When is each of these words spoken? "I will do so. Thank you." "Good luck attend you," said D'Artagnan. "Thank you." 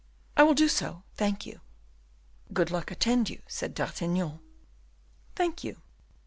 "I 0.35 0.41
will 0.41 0.55
do 0.55 0.67
so. 0.67 1.03
Thank 1.13 1.45
you." 1.45 1.61
"Good 2.51 2.71
luck 2.71 2.89
attend 2.89 3.29
you," 3.29 3.43
said 3.47 3.75
D'Artagnan. 3.75 4.39
"Thank 5.35 5.63
you." 5.63 5.79